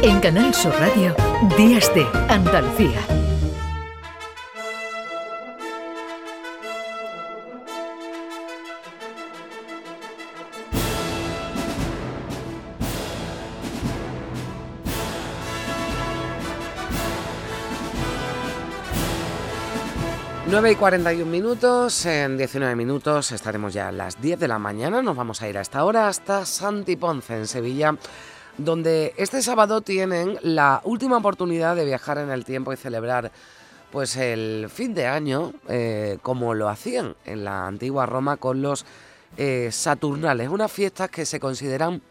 En 0.00 0.20
Canal 0.20 0.54
Sur 0.54 0.72
Radio, 0.78 1.14
Días 1.56 1.92
de 1.92 2.06
Andalucía. 2.28 3.00
Nueve 20.46 20.72
y 20.72 20.76
41 20.76 21.30
minutos, 21.30 22.06
en 22.06 22.38
19 22.38 22.76
minutos 22.76 23.32
estaremos 23.32 23.74
ya 23.74 23.88
a 23.88 23.92
las 23.92 24.20
10 24.20 24.38
de 24.38 24.48
la 24.48 24.58
mañana, 24.58 25.02
nos 25.02 25.16
vamos 25.16 25.42
a 25.42 25.48
ir 25.48 25.58
a 25.58 25.60
esta 25.60 25.84
hora 25.84 26.08
hasta 26.08 26.46
Santi 26.46 26.96
Ponce, 26.96 27.36
en 27.36 27.46
Sevilla, 27.46 27.96
donde 28.58 29.14
este 29.16 29.40
sábado 29.40 29.80
tienen 29.80 30.38
la 30.42 30.80
última 30.84 31.16
oportunidad 31.16 31.76
de 31.76 31.84
viajar 31.84 32.18
en 32.18 32.30
el 32.30 32.44
tiempo 32.44 32.72
y 32.72 32.76
celebrar 32.76 33.30
pues 33.90 34.16
el 34.16 34.68
fin 34.68 34.92
de 34.94 35.06
año 35.06 35.52
eh, 35.68 36.18
como 36.22 36.52
lo 36.54 36.68
hacían 36.68 37.14
en 37.24 37.44
la 37.44 37.66
antigua 37.66 38.04
Roma 38.04 38.36
con 38.36 38.60
los 38.60 38.84
eh, 39.36 39.70
Saturnales, 39.72 40.48
unas 40.48 40.70
fiestas 40.70 41.08
que 41.10 41.24
se 41.24 41.40
consideran 41.40 42.02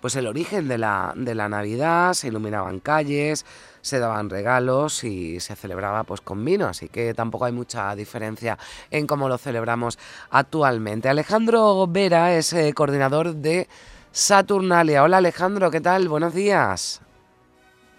pues 0.00 0.16
el 0.16 0.26
origen 0.26 0.66
de 0.66 0.78
la, 0.78 1.12
de 1.14 1.34
la 1.36 1.48
Navidad, 1.48 2.12
se 2.14 2.26
iluminaban 2.26 2.80
calles, 2.80 3.46
se 3.82 4.00
daban 4.00 4.30
regalos 4.30 5.04
y 5.04 5.38
se 5.38 5.54
celebraba 5.54 6.02
pues 6.02 6.20
con 6.20 6.44
vino, 6.44 6.66
así 6.66 6.88
que 6.88 7.14
tampoco 7.14 7.44
hay 7.44 7.52
mucha 7.52 7.94
diferencia 7.94 8.58
en 8.90 9.06
cómo 9.06 9.28
lo 9.28 9.38
celebramos 9.38 10.00
actualmente. 10.30 11.08
Alejandro 11.08 11.86
Vera 11.86 12.34
es 12.34 12.52
eh, 12.52 12.72
coordinador 12.74 13.36
de 13.36 13.68
Saturnalia. 14.12 15.02
Hola 15.02 15.16
Alejandro, 15.16 15.70
¿qué 15.70 15.80
tal? 15.80 16.06
Buenos 16.08 16.34
días. 16.34 17.00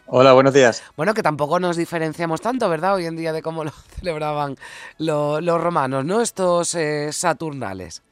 Hola, 0.06 0.34
buenos 0.34 0.54
días. 0.54 0.84
Bueno, 0.96 1.16
que 1.16 1.24
tampoco 1.24 1.60
nos 1.60 1.76
diferenciamos 1.76 2.40
tanto, 2.40 2.70
¿verdad? 2.70 2.96
Hoy 2.96 3.08
en 3.08 3.16
día 3.16 3.34
de 3.34 3.42
cómo 3.42 3.64
lo 3.66 3.72
celebraban 3.72 4.56
los 5.00 5.62
romanos, 5.62 6.06
¿no? 6.06 6.22
Estos 6.22 6.76
eh, 6.76 7.12
Saturnales. 7.12 8.04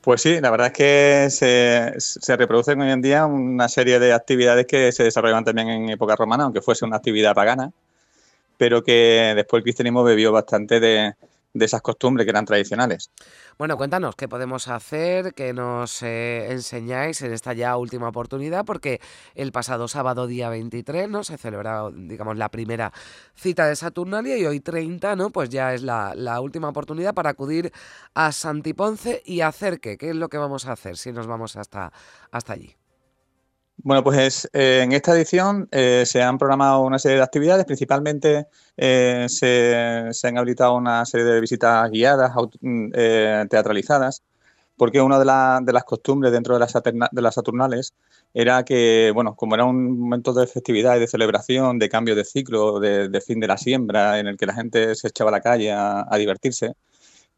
Pues 0.00 0.22
sí, 0.22 0.40
la 0.40 0.50
verdad 0.50 0.68
es 0.68 0.72
que 0.72 1.98
se, 2.00 2.36
reproducen 2.36 2.80
hoy 2.80 2.90
en 2.90 3.02
día 3.02 3.26
una 3.26 3.68
serie 3.68 3.98
de 3.98 4.14
actividades 4.14 4.66
que 4.66 4.90
se 4.90 5.02
desarrollaban 5.02 5.44
también 5.44 5.68
en 5.68 5.90
época 5.90 6.16
romana, 6.16 6.44
aunque 6.44 6.62
fuese 6.62 6.86
una 6.86 6.96
actividad 6.96 7.34
pagana, 7.34 7.72
pero 8.56 8.82
que 8.82 9.34
después 9.36 9.60
el 9.60 9.64
cristianismo 9.64 10.04
bebió 10.04 10.32
bastante 10.32 10.80
de, 10.80 11.14
de 11.58 11.66
esas 11.66 11.82
costumbres 11.82 12.24
que 12.24 12.30
eran 12.30 12.44
tradicionales. 12.44 13.10
Bueno, 13.58 13.76
cuéntanos 13.76 14.14
qué 14.14 14.28
podemos 14.28 14.68
hacer, 14.68 15.34
qué 15.34 15.52
nos 15.52 16.02
eh, 16.02 16.50
enseñáis 16.50 17.22
en 17.22 17.32
esta 17.32 17.52
ya 17.52 17.76
última 17.76 18.08
oportunidad, 18.08 18.64
porque 18.64 19.00
el 19.34 19.52
pasado 19.52 19.88
sábado 19.88 20.26
día 20.26 20.48
23 20.48 21.08
¿no? 21.08 21.24
se 21.24 21.36
celebró, 21.38 21.90
digamos, 21.90 22.36
la 22.36 22.50
primera 22.50 22.92
cita 23.34 23.66
de 23.66 23.76
Saturnalia 23.76 24.38
y 24.38 24.46
hoy 24.46 24.60
30, 24.60 25.16
¿no? 25.16 25.30
Pues 25.30 25.48
ya 25.50 25.74
es 25.74 25.82
la, 25.82 26.14
la 26.14 26.40
última 26.40 26.68
oportunidad 26.68 27.14
para 27.14 27.30
acudir 27.30 27.72
a 28.14 28.32
Santiponce 28.32 29.22
y 29.24 29.40
hacer 29.40 29.80
qué, 29.80 29.98
qué 29.98 30.10
es 30.10 30.16
lo 30.16 30.28
que 30.28 30.38
vamos 30.38 30.66
a 30.66 30.72
hacer 30.72 30.96
si 30.96 31.12
nos 31.12 31.26
vamos 31.26 31.56
hasta, 31.56 31.92
hasta 32.30 32.52
allí. 32.52 32.76
Bueno, 33.88 34.04
pues 34.04 34.46
eh, 34.52 34.82
en 34.82 34.92
esta 34.92 35.14
edición 35.16 35.66
eh, 35.72 36.02
se 36.04 36.20
han 36.20 36.36
programado 36.36 36.82
una 36.82 36.98
serie 36.98 37.16
de 37.16 37.22
actividades, 37.22 37.64
principalmente 37.64 38.46
eh, 38.76 39.24
se, 39.30 40.26
han 40.26 40.36
habilitado 40.36 40.76
una 40.76 41.06
serie 41.06 41.24
de 41.24 41.40
visitas 41.40 41.90
guiadas, 41.90 42.32
mm, 42.60 42.90
teatralizadas, 43.48 44.22
porque 44.76 45.00
una 45.00 45.18
de, 45.18 45.24
las 45.72 45.84
costumbres 45.84 46.32
dentro 46.32 46.52
de 46.52 46.60
las, 46.60 46.74
de 46.74 47.22
las 47.22 47.34
Saturnales 47.34 47.94
era 48.34 48.62
que, 48.62 49.10
bueno, 49.14 49.34
como 49.34 49.54
era 49.54 49.64
un 49.64 49.98
momento 49.98 50.34
de 50.34 50.46
festividad 50.46 50.96
y 50.96 51.00
de 51.00 51.06
celebración, 51.06 51.78
de 51.78 51.88
cambio 51.88 52.14
de 52.14 52.26
ciclo, 52.26 52.80
de, 52.80 53.22
fin 53.22 53.40
de 53.40 53.46
la 53.46 53.56
siembra, 53.56 54.18
en 54.18 54.26
el 54.26 54.36
que 54.36 54.44
la 54.44 54.52
gente 54.52 54.94
se 54.96 55.08
echaba 55.08 55.30
a 55.30 55.32
la 55.32 55.40
calle 55.40 55.72
a, 55.72 56.06
divertirse, 56.18 56.74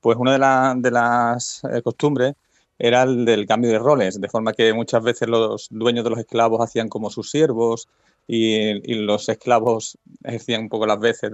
pues 0.00 0.16
una 0.18 0.32
de, 0.32 0.80
de 0.82 0.90
las 0.90 1.62
costumbres 1.84 2.34
era 2.80 3.02
el 3.02 3.26
del 3.26 3.46
cambio 3.46 3.70
de 3.70 3.78
roles, 3.78 4.20
de 4.20 4.28
forma 4.28 4.54
que 4.54 4.72
muchas 4.72 5.02
veces 5.02 5.28
los 5.28 5.68
dueños 5.70 6.02
de 6.02 6.10
los 6.10 6.18
esclavos 6.18 6.62
hacían 6.62 6.88
como 6.88 7.10
sus 7.10 7.30
siervos 7.30 7.88
y, 8.26 8.94
los 8.94 9.28
esclavos 9.28 9.98
ejercían 10.24 10.62
un 10.62 10.68
poco 10.70 10.86
las 10.86 10.98
veces 10.98 11.30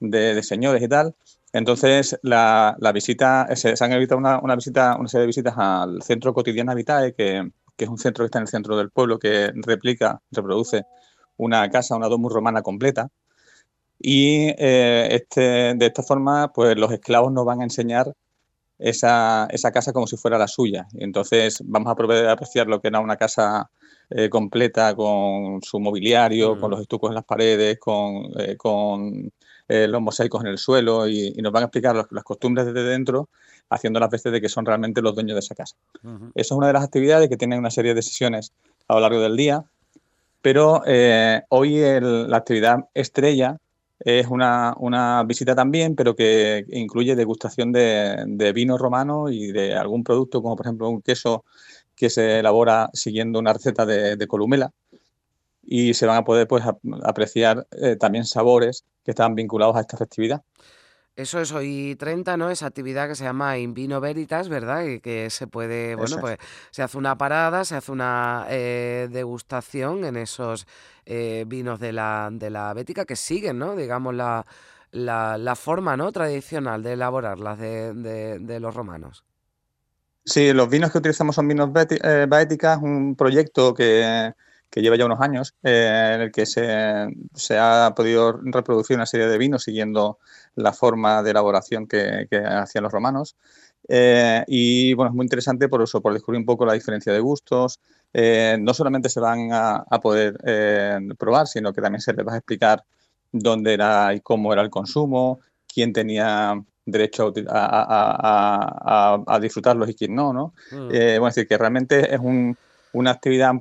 de, 0.00 0.42
señores 0.42 0.82
y 0.82 0.88
tal. 0.88 1.14
Entonces, 1.52 2.18
la, 2.22 2.76
visita, 2.94 3.46
se, 3.54 3.74
han 3.78 3.92
evitado 3.92 4.18
una, 4.18 4.56
visita, 4.56 4.96
una 4.98 5.08
serie 5.08 5.22
de 5.22 5.26
visitas 5.26 5.54
al 5.56 6.02
Centro 6.02 6.32
Cotidiana 6.32 6.74
Vitae, 6.74 7.12
que, 7.12 7.50
es 7.76 7.88
un 7.88 7.98
centro 7.98 8.22
que 8.22 8.26
está 8.26 8.38
en 8.38 8.42
el 8.42 8.48
centro 8.48 8.76
del 8.76 8.90
pueblo, 8.90 9.18
que 9.18 9.52
replica, 9.54 10.20
reproduce 10.30 10.84
una 11.36 11.68
casa, 11.68 11.94
una 11.94 12.08
domus 12.08 12.32
romana 12.32 12.62
completa. 12.62 13.10
Y 14.00 14.54
eh, 14.58 15.08
este, 15.10 15.74
de 15.74 15.86
esta 15.86 16.02
forma, 16.02 16.52
pues 16.52 16.76
los 16.76 16.90
esclavos 16.90 17.32
nos 17.32 17.44
van 17.44 17.60
a 17.60 17.64
enseñar 17.64 18.14
esa, 18.78 19.46
esa, 19.50 19.72
casa 19.72 19.92
como 19.92 20.06
si 20.06 20.16
fuera 20.16 20.38
la 20.38 20.48
suya. 20.48 20.86
Entonces 20.94 21.62
vamos 21.64 21.90
a 21.90 21.94
poder 21.94 22.28
apreciar 22.28 22.66
lo 22.66 22.80
que 22.80 22.88
era 22.88 23.00
una 23.00 23.16
casa 23.16 23.70
eh, 24.10 24.30
completa 24.30 24.94
con 24.94 25.60
su 25.62 25.78
mobiliario, 25.78 26.58
con 26.58 26.70
mm. 26.70 26.72
los 26.72 26.80
estucos 26.80 27.10
en 27.10 27.16
las 27.16 27.24
paredes, 27.26 27.78
con, 27.78 28.30
eh, 28.38 28.56
con 28.56 29.30
eh, 29.68 29.86
los 29.86 30.00
mosaicos 30.00 30.42
en 30.42 30.46
el 30.46 30.56
suelo 30.56 31.06
y, 31.06 31.32
nos 31.42 31.52
van 31.52 31.64
a 31.64 31.66
explicar 31.66 31.94
las 32.10 32.24
costumbres 32.24 32.64
desde 32.64 32.84
dentro, 32.84 33.28
haciendo 33.68 34.00
las 34.00 34.08
veces 34.08 34.32
de 34.32 34.40
que 34.40 34.48
son 34.48 34.64
realmente 34.64 35.02
los 35.02 35.14
dueños 35.14 35.34
de 35.34 35.40
esa 35.40 35.54
casa. 35.54 35.76
Eso 36.02 36.30
es 36.34 36.50
una 36.52 36.68
de 36.68 36.72
las 36.72 36.84
actividades 36.84 37.28
que 37.28 37.36
tienen 37.36 37.58
una 37.58 37.70
serie 37.70 37.92
de 37.92 38.00
sesiones 38.00 38.52
a 38.88 38.94
lo 38.94 39.00
largo 39.00 39.20
del 39.20 39.36
día, 39.36 39.62
pero 40.40 40.80
hoy 41.50 41.78
la 42.00 42.36
actividad 42.38 42.88
estrella 42.94 43.58
es 44.00 44.26
una, 44.28 44.74
una, 44.78 45.24
visita 45.24 45.54
también, 45.54 45.96
pero 45.96 46.14
que 46.14 46.64
incluye 46.70 47.16
degustación 47.16 47.72
de, 47.72 48.52
vino 48.54 48.78
romano 48.78 49.28
y 49.30 49.52
de 49.52 49.74
algún 49.74 50.04
producto, 50.04 50.42
como 50.42 50.56
por 50.56 50.66
ejemplo 50.66 50.88
un 50.88 51.02
queso 51.02 51.44
que 51.96 52.10
se 52.10 52.38
elabora 52.38 52.90
siguiendo 52.92 53.38
una 53.38 53.52
receta 53.52 53.86
de, 53.86 54.26
columela. 54.28 54.72
Y 55.62 55.94
se 55.94 56.06
van 56.06 56.16
a 56.18 56.24
poder 56.24 56.48
pues, 56.48 56.64
apreciar 57.04 57.66
eh, 57.72 57.96
también 57.96 58.24
sabores 58.24 58.84
que 59.04 59.10
están 59.10 59.34
vinculados 59.34 59.76
a 59.76 59.80
esta 59.80 59.98
festividad. 59.98 60.42
Eso 61.18 61.40
es 61.40 61.50
hoy 61.50 61.96
30, 61.98 62.36
¿no? 62.36 62.48
Esa 62.48 62.66
actividad 62.66 63.08
que 63.08 63.16
se 63.16 63.24
llama 63.24 63.58
In 63.58 63.74
Vino 63.74 64.00
Veritas, 64.00 64.48
¿verdad? 64.48 64.84
Y 64.84 65.00
que 65.00 65.30
se 65.30 65.48
puede, 65.48 65.96
bueno, 65.96 66.18
pues 66.20 66.38
se 66.70 66.84
hace 66.84 66.96
una 66.96 67.18
parada, 67.18 67.64
se 67.64 67.74
hace 67.74 67.90
una 67.90 68.46
eh, 68.48 69.08
degustación 69.10 70.04
en 70.04 70.16
esos 70.16 70.68
eh, 71.06 71.42
vinos 71.48 71.80
de 71.80 71.92
la, 71.92 72.28
de 72.30 72.50
la 72.50 72.72
bética 72.72 73.04
que 73.04 73.16
siguen, 73.16 73.58
¿no? 73.58 73.74
Digamos, 73.74 74.14
la, 74.14 74.46
la, 74.92 75.56
forma 75.56 75.96
¿no? 75.96 76.12
tradicional 76.12 76.84
de 76.84 76.92
elaborarlas 76.92 77.58
de, 77.58 77.94
de, 78.38 78.60
los 78.60 78.72
romanos. 78.72 79.24
Sí, 80.24 80.52
los 80.52 80.70
vinos 80.70 80.92
que 80.92 80.98
utilizamos 80.98 81.34
son 81.34 81.48
vinos 81.48 81.70
eh, 81.74 82.26
béticas, 82.30 82.78
un 82.80 83.16
proyecto 83.16 83.74
que 83.74 84.34
que 84.70 84.82
lleva 84.82 84.96
ya 84.96 85.06
unos 85.06 85.20
años, 85.20 85.54
eh, 85.62 86.12
en 86.14 86.20
el 86.22 86.32
que 86.32 86.46
se, 86.46 87.08
se, 87.34 87.58
ha 87.58 87.92
podido 87.96 88.38
reproducir 88.42 88.96
una 88.96 89.06
serie 89.06 89.26
de 89.26 89.38
vinos 89.38 89.64
siguiendo 89.64 90.18
la 90.56 90.72
forma 90.72 91.22
de 91.22 91.30
elaboración 91.30 91.86
que, 91.86 92.28
hacían 92.46 92.84
los 92.84 92.92
romanos. 92.92 93.36
Eh, 93.88 94.44
y 94.46 94.92
bueno, 94.94 95.10
es 95.10 95.14
muy 95.14 95.24
interesante 95.24 95.68
por 95.68 95.82
eso, 95.82 96.02
por 96.02 96.12
descubrir 96.12 96.40
un 96.40 96.46
poco 96.46 96.66
la 96.66 96.74
diferencia 96.74 97.12
de 97.12 97.20
gustos. 97.20 97.80
Eh, 98.12 98.58
no 98.60 98.74
solamente 98.74 99.08
se 99.08 99.20
van 99.20 99.48
a, 99.52 99.84
poder 100.02 100.36
probar, 101.18 101.46
sino 101.46 101.72
que 101.72 101.80
también 101.80 102.00
se 102.00 102.12
les 102.12 102.26
va 102.26 102.34
a 102.34 102.38
explicar 102.38 102.84
dónde 103.32 103.74
era 103.74 104.14
y 104.14 104.20
cómo 104.20 104.52
era 104.52 104.62
el 104.62 104.70
consumo, 104.70 105.40
quién 105.66 105.92
tenía 105.92 106.62
derecho 106.84 107.32
a, 107.48 109.24
a, 109.26 109.40
disfrutarlos 109.40 109.88
y 109.90 109.94
quién 109.94 110.14
no, 110.14 110.32
¿no? 110.32 110.54
Mm. 110.72 110.88
bueno, 110.88 111.28
es 111.28 111.34
decir, 111.34 111.48
que 111.48 111.58
realmente 111.58 112.14
es 112.14 112.20
un, 112.20 112.56
una 112.92 113.10
actividad 113.12 113.52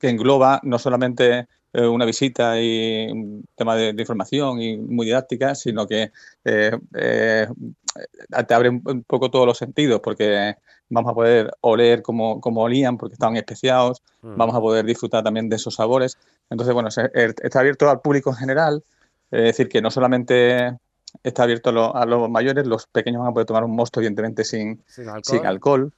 que 0.00 0.08
engloba 0.08 0.60
no 0.64 0.78
solamente 0.78 1.46
eh, 1.72 1.86
una 1.86 2.04
visita 2.04 2.60
y 2.60 3.08
un 3.12 3.44
tema 3.54 3.76
de, 3.76 3.90
información 3.90 4.60
y 4.60 4.76
muy 4.76 5.06
didáctica, 5.06 5.54
sino 5.54 5.86
que 5.86 6.10
eh, 6.44 6.76
eh, 6.94 7.46
te 8.48 8.54
abre 8.54 8.70
un, 8.70 9.04
poco 9.06 9.30
todos 9.30 9.46
los 9.46 9.58
sentidos, 9.58 10.00
porque 10.02 10.56
vamos 10.88 11.12
a 11.12 11.14
poder 11.14 11.52
oler 11.60 12.02
como, 12.02 12.40
como 12.40 12.62
olían, 12.62 12.96
porque 12.96 13.12
estaban 13.12 13.36
especiados, 13.36 14.02
mm. 14.22 14.36
vamos 14.36 14.56
a 14.56 14.60
poder 14.60 14.84
disfrutar 14.84 15.22
también 15.22 15.48
de 15.48 15.56
esos 15.56 15.74
sabores. 15.76 16.18
Entonces, 16.48 16.74
bueno, 16.74 16.88
está 16.88 17.60
abierto 17.60 17.88
al 17.88 18.00
público 18.00 18.30
en 18.30 18.36
general, 18.36 18.82
es 19.30 19.44
decir, 19.44 19.68
que 19.68 19.80
no 19.80 19.92
solamente 19.92 20.76
está 21.22 21.44
abierto 21.44 21.94
a, 21.94 22.04
los 22.04 22.28
mayores, 22.28 22.66
los 22.66 22.88
pequeños 22.88 23.20
van 23.20 23.30
a 23.30 23.32
poder 23.32 23.46
tomar 23.46 23.62
un 23.62 23.76
mosto, 23.76 24.00
evidentemente, 24.00 24.42
sin, 24.44 24.82
Sin 24.88 25.46
alcohol 25.46 25.92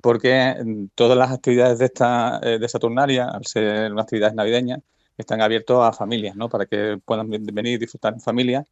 porque 0.00 0.54
todas 0.94 1.16
las 1.16 1.30
actividades 1.30 1.78
de 1.78 1.86
esta 1.86 2.40
eh, 2.42 2.58
de 2.58 2.68
Saturnalia, 2.68 3.28
al 3.28 3.46
ser 3.46 3.92
unas 3.92 4.04
actividades 4.04 4.34
navideñas, 4.34 4.80
están 5.16 5.40
abiertas 5.40 5.78
a 5.80 5.92
familias, 5.92 6.36
¿no? 6.36 6.48
Para 6.48 6.66
que 6.66 6.98
puedan 7.04 7.30
venir 7.30 7.74
y 7.74 7.78
disfrutar 7.78 8.14
en 8.14 8.20
familia 8.20 8.64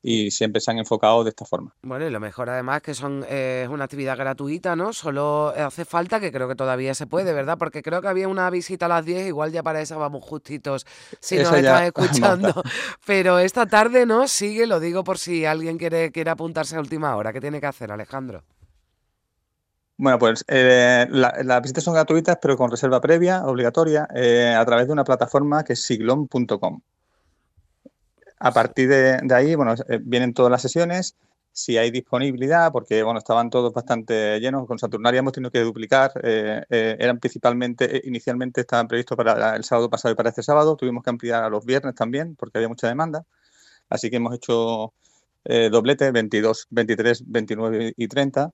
y 0.00 0.30
siempre 0.30 0.60
se 0.60 0.70
han 0.70 0.78
enfocado 0.78 1.24
de 1.24 1.30
esta 1.30 1.44
forma. 1.44 1.74
Bueno, 1.82 2.06
y 2.06 2.10
lo 2.10 2.20
mejor 2.20 2.50
además 2.50 2.82
que 2.82 2.94
son 2.94 3.24
eh, 3.28 3.62
es 3.64 3.68
una 3.68 3.84
actividad 3.84 4.16
gratuita, 4.16 4.76
¿no? 4.76 4.92
Solo 4.92 5.48
hace 5.56 5.84
falta 5.84 6.20
que 6.20 6.30
creo 6.30 6.46
que 6.48 6.54
todavía 6.54 6.94
se 6.94 7.06
puede, 7.06 7.32
¿verdad? 7.32 7.58
Porque 7.58 7.82
creo 7.82 8.00
que 8.00 8.08
había 8.08 8.28
una 8.28 8.48
visita 8.50 8.86
a 8.86 8.88
las 8.88 9.04
10, 9.04 9.26
igual 9.28 9.50
ya 9.50 9.62
para 9.62 9.80
esa 9.80 9.96
vamos 9.96 10.24
justitos 10.24 10.86
si 11.20 11.36
nos 11.38 11.52
estás 11.52 11.82
escuchando. 11.86 12.62
Pero 13.06 13.38
esta 13.38 13.66
tarde, 13.66 14.06
¿no? 14.06 14.28
Sigue, 14.28 14.66
lo 14.66 14.78
digo 14.78 15.02
por 15.02 15.18
si 15.18 15.44
alguien 15.44 15.78
quiere, 15.78 16.12
quiere 16.12 16.30
apuntarse 16.30 16.76
a 16.76 16.80
última 16.80 17.16
hora. 17.16 17.32
¿Qué 17.32 17.40
tiene 17.40 17.60
que 17.60 17.66
hacer, 17.66 17.90
Alejandro? 17.90 18.44
Bueno, 20.00 20.16
pues 20.20 20.44
eh, 20.46 21.08
las 21.10 21.60
visitas 21.60 21.82
son 21.82 21.94
gratuitas, 21.94 22.38
pero 22.40 22.56
con 22.56 22.70
reserva 22.70 23.00
previa, 23.00 23.44
obligatoria, 23.44 24.06
eh, 24.14 24.54
a 24.56 24.64
través 24.64 24.86
de 24.86 24.92
una 24.92 25.02
plataforma 25.02 25.64
que 25.64 25.72
es 25.72 25.82
siglon.com. 25.82 26.80
A 28.38 28.52
partir 28.52 28.88
de, 28.88 29.34
ahí, 29.34 29.56
bueno, 29.56 29.74
eh, 29.88 29.98
vienen 30.00 30.34
todas 30.34 30.52
las 30.52 30.62
sesiones, 30.62 31.16
si 31.52 31.76
hay 31.78 31.90
disponibilidad, 31.90 32.70
porque 32.70 33.02
bueno, 33.02 33.18
estaban 33.18 33.50
todos 33.50 33.72
bastante 33.72 34.38
llenos. 34.38 34.68
Con 34.68 34.78
Saturnaria 34.78 35.18
hemos 35.18 35.32
tenido 35.32 35.50
que 35.50 35.62
duplicar. 35.62 36.12
Eran 36.22 37.18
principalmente, 37.18 38.00
inicialmente 38.04 38.60
estaban 38.60 38.86
previstos 38.86 39.16
para 39.16 39.56
el 39.56 39.64
sábado 39.64 39.90
pasado 39.90 40.12
y 40.12 40.16
para 40.16 40.28
este 40.28 40.44
sábado. 40.44 40.76
Tuvimos 40.76 41.02
que 41.02 41.10
ampliar 41.10 41.42
a 41.42 41.50
los 41.50 41.64
viernes 41.66 41.96
también, 41.96 42.36
porque 42.36 42.58
había 42.58 42.68
mucha 42.68 42.86
demanda. 42.86 43.24
Así 43.88 44.10
que 44.10 44.16
hemos 44.16 44.34
hecho 44.36 44.92
doblete, 45.44 46.12
22, 46.12 46.68
23, 46.70 47.24
29 47.26 47.94
y 47.96 48.06
30. 48.08 48.52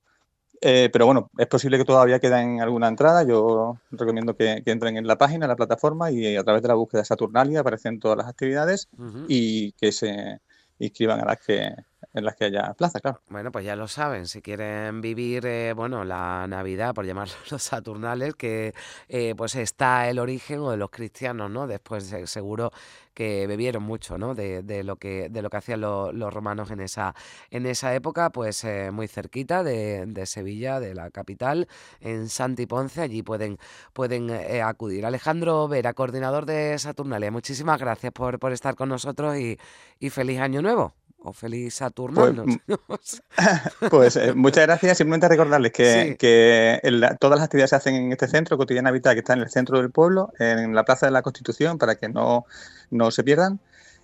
Eh, 0.66 0.88
pero 0.90 1.05
bueno, 1.05 1.31
es 1.37 1.46
posible 1.46 1.76
que 1.76 1.84
todavía 1.84 2.19
queden 2.19 2.62
alguna 2.62 2.88
entrada. 2.88 3.22
Yo 3.22 3.78
recomiendo 3.90 4.34
que, 4.34 4.62
entren 4.64 4.96
en 4.96 5.06
la 5.06 5.19
página, 5.19 5.44
en 5.44 5.50
la 5.50 5.56
plataforma 5.56 6.11
y 6.11 6.37
a 6.37 6.43
través 6.43 6.62
de 6.62 6.69
la 6.69 6.75
búsqueda 6.75 7.05
Saturnalia 7.05 7.61
aparecen 7.61 8.00
todas 8.00 8.16
las 8.16 8.26
actividades 8.26 8.88
y 9.28 9.72
que 9.72 9.93
se 9.93 10.40
inscriban 10.78 11.20
a 11.20 11.26
las 11.26 11.38
que 11.38 11.70
en 12.14 12.25
las 12.25 12.37
que 12.37 12.44
haya 12.44 12.72
plaza, 12.75 13.00
claro. 13.00 13.20
Bueno, 13.28 13.50
pues 13.50 13.64
ya 13.64 13.75
lo 13.75 13.88
saben, 13.88 14.26
si 14.26 14.40
quieren 14.40 15.00
vivir, 15.00 15.44
eh, 15.46 15.72
bueno, 15.75 16.05
la 16.05 16.46
Navidad, 16.46 16.94
por 16.94 17.05
llamarlo 17.05 17.34
los 17.50 17.62
Saturnales, 17.62 18.34
que 18.37 18.72
eh, 19.08 19.34
pues 19.37 19.56
está 19.56 20.08
el 20.08 20.20
origen 20.20 20.61
o 20.61 20.70
de 20.70 20.76
los 20.76 20.90
cristianos, 20.90 21.50
¿no? 21.50 21.66
Después 21.66 22.14
seguro 22.26 22.70
que 23.14 23.46
bebieron 23.46 23.82
mucho, 23.82 24.16
¿no? 24.16 24.34
De, 24.34 24.62
lo 24.84 24.96
que 24.96 25.28
de 25.28 25.43
lo 25.43 25.50
que 25.50 25.56
hacían 25.56 25.81
los 25.81 26.34
romanos 26.34 26.70
en 26.70 26.81
esa 26.81 27.14
en 27.50 27.66
esa 27.66 27.94
época, 27.94 28.31
pues 28.31 28.64
eh, 28.64 28.90
muy 28.93 29.08
cerquita 29.08 29.62
de, 29.62 30.26
Sevilla, 30.26 30.81
de 30.81 30.94
la 30.94 31.11
capital, 31.11 31.69
en 32.00 32.28
Santi 32.28 32.66
Ponce, 32.66 33.02
allí 33.02 33.22
pueden 33.22 33.58
pueden 33.93 34.31
acudir. 34.62 35.05
Alejandro 35.06 35.69
Vera, 35.69 35.94
coordinador 35.94 36.46
de 36.46 36.78
Saturnalia, 36.78 37.31
muchísimas 37.31 37.78
gracias 37.81 38.12
por, 38.12 38.38
por 38.38 38.52
estar 38.52 38.75
con 38.76 38.88
nosotros 38.88 39.37
y, 39.37 39.58
y 39.99 40.11
feliz 40.11 40.40
año 40.40 40.62
nuevo 40.62 40.94
o 41.25 41.32
feliz 41.32 41.75
Saturno. 41.75 42.47
Pues, 42.87 43.23
pues 43.91 44.17
eh, 44.17 44.35
muchas 44.35 44.67
gracias. 44.67 44.99
Simplemente 44.99 45.29
recordarles 45.29 45.73
que, 45.73 46.81
todas 47.19 47.38
las 47.38 47.47
actividades 47.47 47.71
se 47.71 47.76
hacen 47.76 47.94
en 47.97 48.12
este 48.12 48.29
centro, 48.29 48.56
Cotidiana 48.56 48.91
Habitat, 48.91 49.15
que 49.15 49.21
está 49.21 49.32
en 49.32 49.41
el 49.41 49.50
centro 49.50 49.79
del 49.79 49.91
pueblo, 49.91 50.32
en 50.38 50.75
la 50.75 50.85
Plaza 50.85 51.06
de 51.06 51.12
la 51.12 51.23
Constitución, 51.23 51.79
para 51.79 51.97
que 51.97 52.09
no, 52.09 52.44
no 52.91 53.11
se 53.11 53.25
pierdan. 53.25 53.59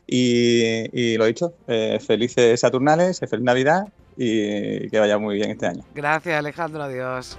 Y, 0.07 1.17
lo 1.17 1.27
dicho, 1.27 1.55
eh, 1.69 2.01
felices 2.05 2.59
Saturnales, 2.59 3.21
feliz 3.21 3.45
Navidad 3.45 3.87
y 4.17 4.89
que 4.91 4.99
vaya 4.99 5.19
muy 5.19 5.37
bien 5.37 5.51
este 5.51 5.67
año. 5.67 5.85
Gracias, 5.95 6.37
Alejandro. 6.37 6.83
Adiós. 6.83 7.39